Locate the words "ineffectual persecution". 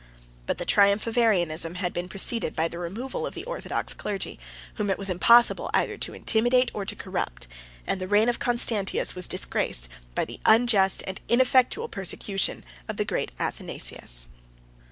11.29-12.65